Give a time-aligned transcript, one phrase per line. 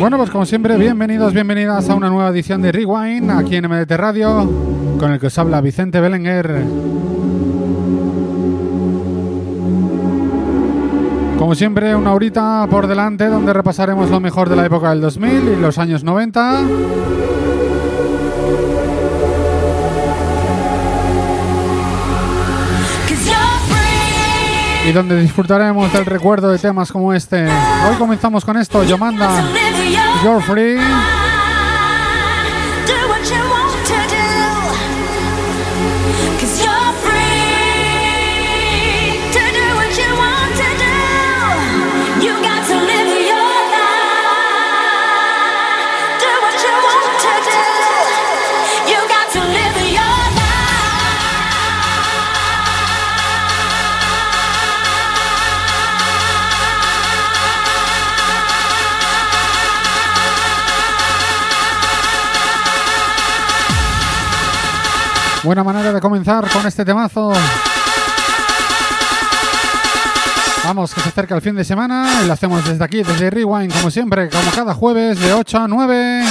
[0.00, 3.90] Bueno, pues como siempre, bienvenidos, bienvenidas a una nueva edición de Rewind aquí en MDT
[3.98, 4.50] Radio,
[4.98, 6.64] con el que os habla Vicente Belenguer.
[11.38, 15.30] Como siempre, una horita por delante donde repasaremos lo mejor de la época del 2000
[15.58, 16.60] y los años 90.
[24.86, 27.44] Y donde disfrutaremos del recuerdo de temas como este.
[27.44, 29.44] Hoy comenzamos con esto, Yomanda,
[30.24, 30.78] You're Free.
[65.42, 67.32] Buena manera de comenzar con este temazo.
[70.64, 73.72] Vamos, que se acerca el fin de semana y lo hacemos desde aquí, desde Rewind,
[73.72, 76.24] como siempre, como cada jueves de 8 a 9.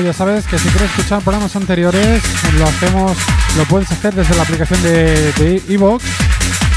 [0.00, 2.22] Ya sabes que si quieres escuchar programas anteriores,
[2.58, 3.16] lo hacemos,
[3.56, 6.04] lo puedes hacer desde la aplicación de Evox,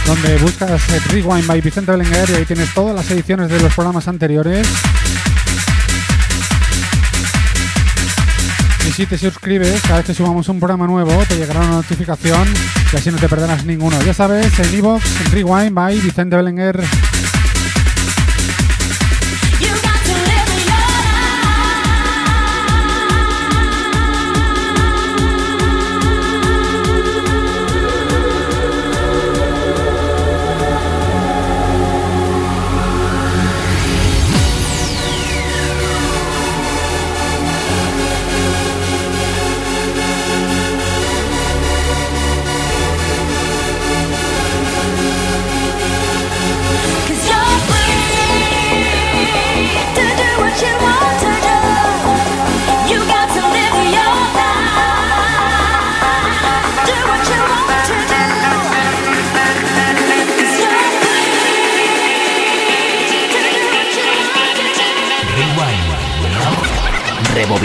[0.05, 4.07] donde buscas Rewind by Vicente Belenguer y ahí tienes todas las ediciones de los programas
[4.07, 4.67] anteriores.
[8.87, 12.47] Y si te suscribes, cada vez que subamos un programa nuevo, te llegará una notificación
[12.93, 13.99] y así no te perderás ninguno.
[14.03, 16.83] Ya sabes, en Evox, Rewind by Vicente Belenguer.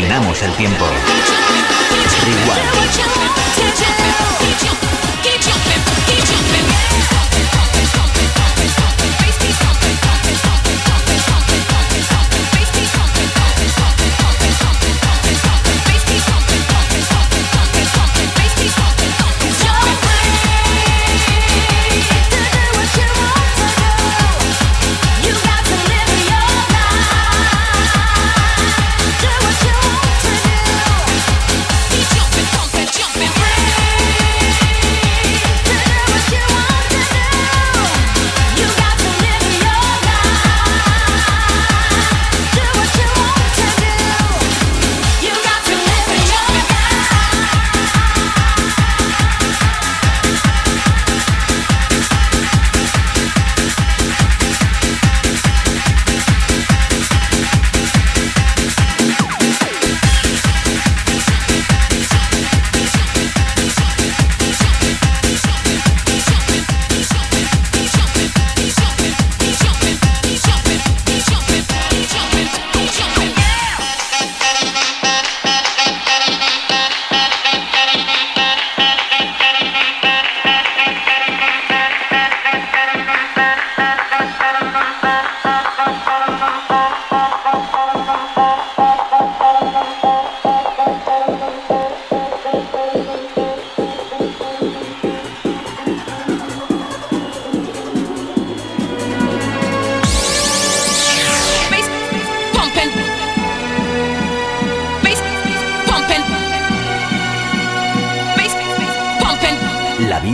[0.01, 0.87] Rebobinamos el tiempo.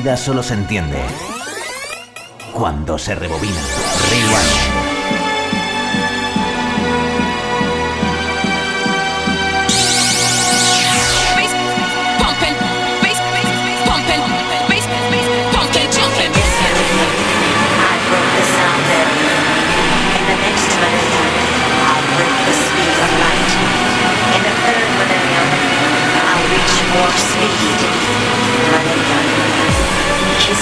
[0.07, 1.03] Vida solo se entiende
[2.53, 3.61] cuando se rebobina.
[4.09, 4.87] Rewind.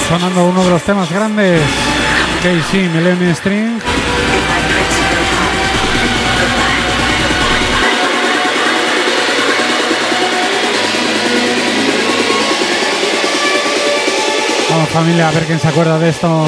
[0.08, 1.60] Sonando uno de los temas grandes,
[2.42, 3.80] KC Millennium String.
[14.70, 16.46] Vamos familia, a ver quién se acuerda de esto.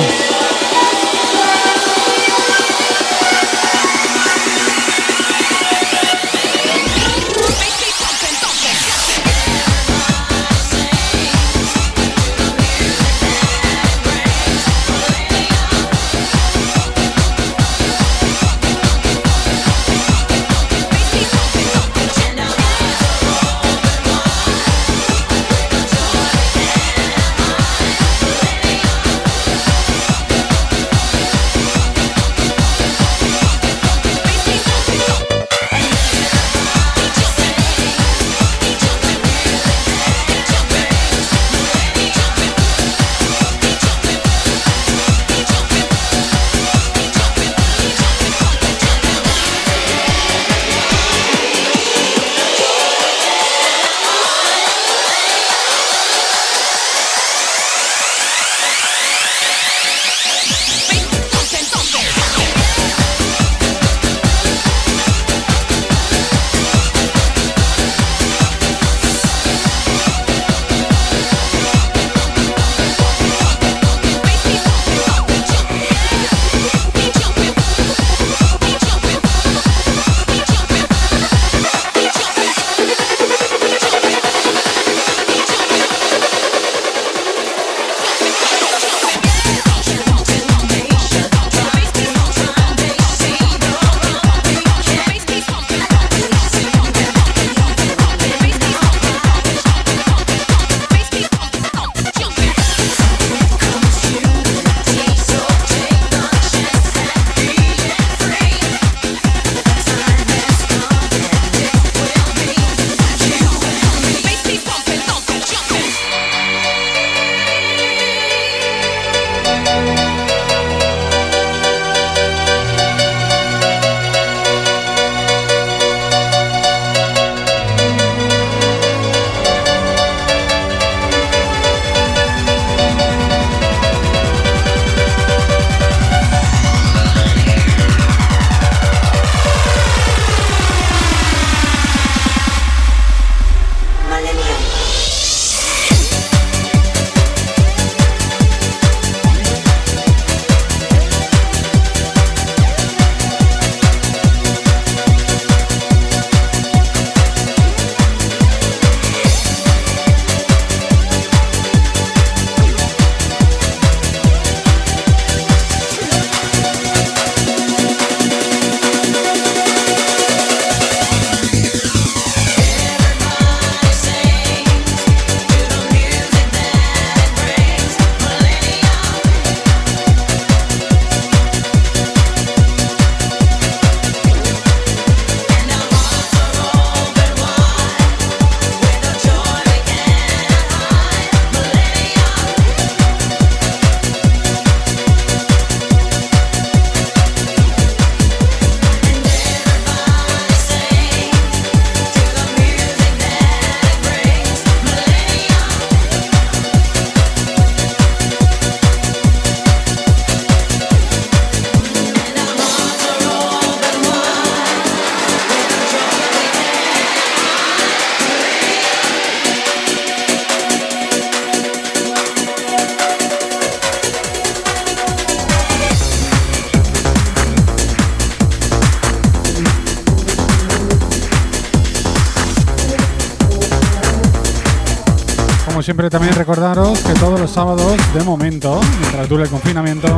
[235.87, 240.09] Siempre también recordaros que todos los sábados, de momento, mientras dure el confinamiento,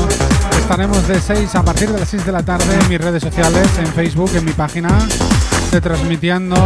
[0.58, 3.68] estaremos de 6 a partir de las 6 de la tarde en mis redes sociales,
[3.78, 4.88] en Facebook, en mi página,
[5.82, 6.56] transmitiendo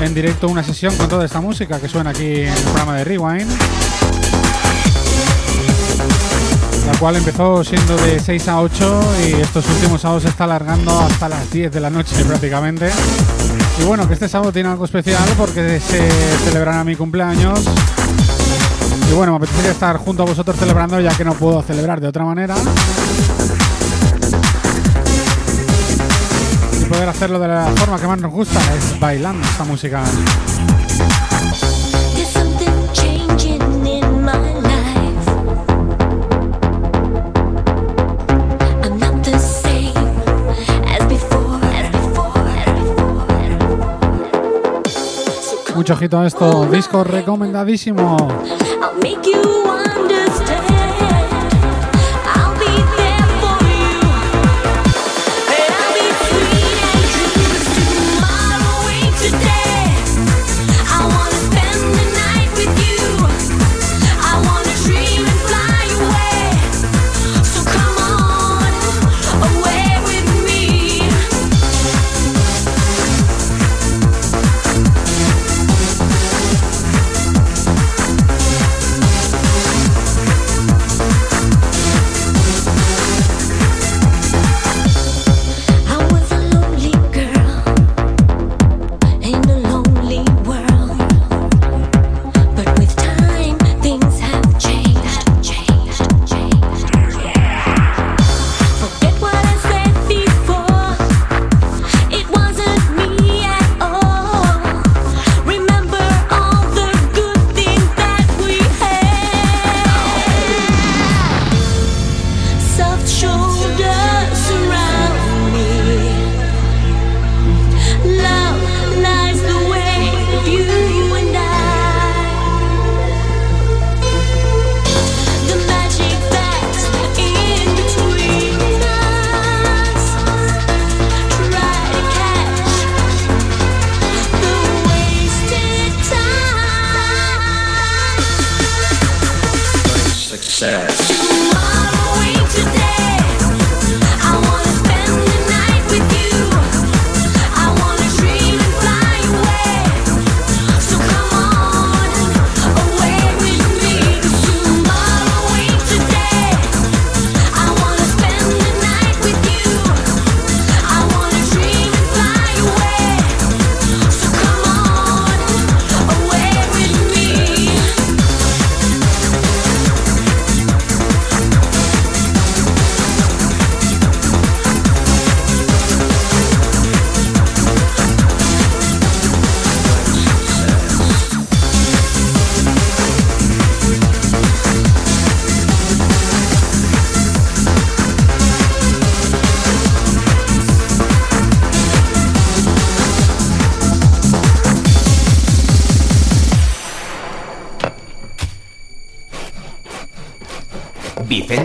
[0.00, 3.02] en directo una sesión con toda esta música que suena aquí en el programa de
[3.02, 3.50] Rewind.
[6.86, 11.00] la cual empezó siendo de 6 a 8 y estos últimos sábados se está alargando
[11.00, 12.90] hasta las 10 de la noche prácticamente.
[13.80, 16.08] Y bueno, que este sábado tiene algo especial porque se
[16.44, 17.64] celebrará mi cumpleaños.
[19.10, 22.08] Y bueno, me apetecería estar junto a vosotros celebrando ya que no puedo celebrar de
[22.08, 22.54] otra manera.
[26.80, 30.02] Y poder hacerlo de la forma que más nos gusta es bailando esta música.
[45.84, 48.16] Mucho ojito a esto, disco recomendadísimo.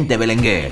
[0.10, 0.72] De Belenguer.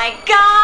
[0.00, 0.59] my god!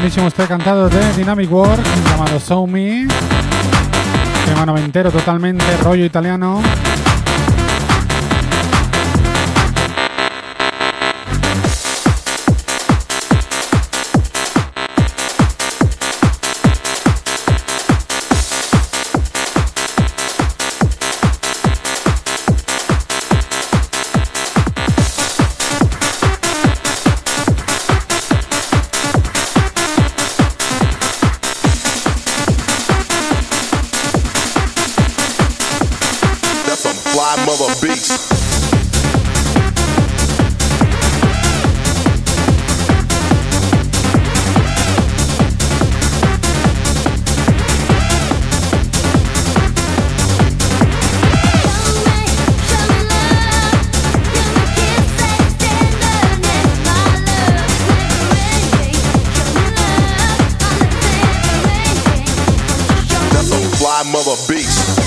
[0.00, 3.06] Buenísimo este cantado de Dynamic Work llamado Show Me.
[4.46, 6.62] Tema noventero totalmente, rollo italiano.
[37.58, 38.40] mother beats.
[64.12, 64.99] mother beast.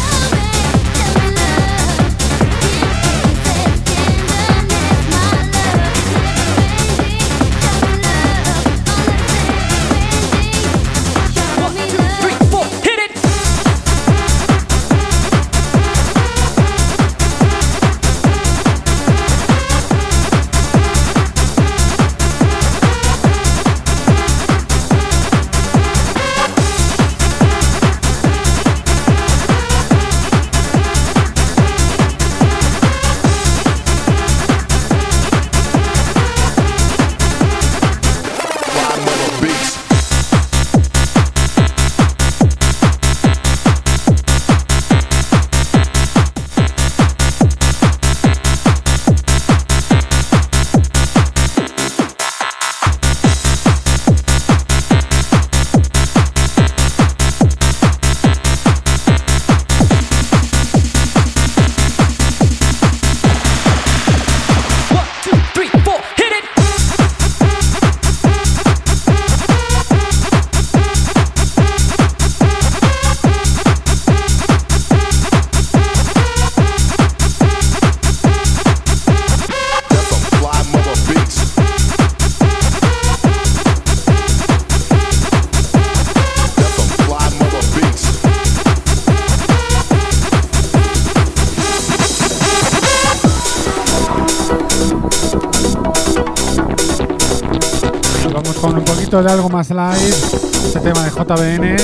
[99.21, 100.10] De algo más live.
[100.10, 101.76] Este tema de JBN,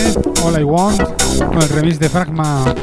[0.43, 0.99] All I Want,
[1.37, 2.73] con el remix de Fragma.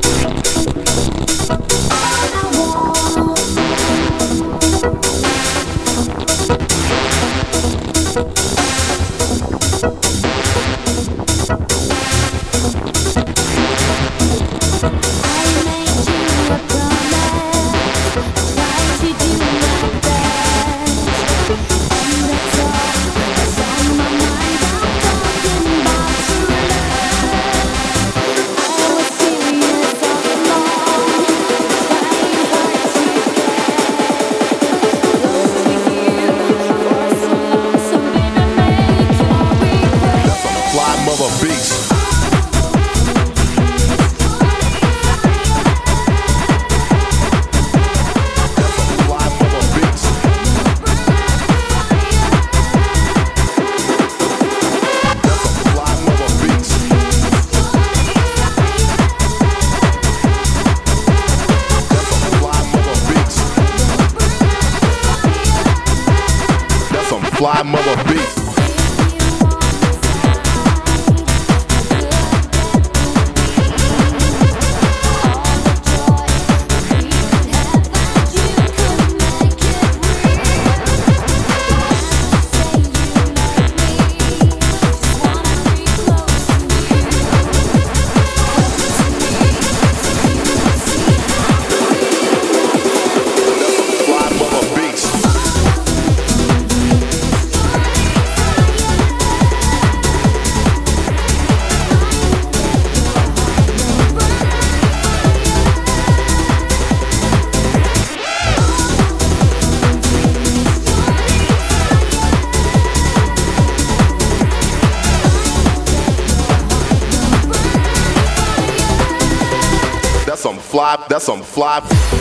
[121.27, 122.16] Some fly.